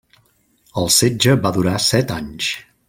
[0.83, 2.55] El setge va durar set anys.